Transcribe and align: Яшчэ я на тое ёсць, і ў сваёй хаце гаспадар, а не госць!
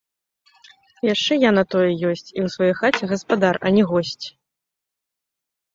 Яшчэ 1.13 1.33
я 1.43 1.51
на 1.57 1.63
тое 1.73 1.85
ёсць, 2.09 2.25
і 2.37 2.39
ў 2.47 2.55
сваёй 2.55 2.75
хаце 2.81 3.03
гаспадар, 3.13 3.55
а 3.65 3.75
не 3.79 3.83
госць! 3.95 4.25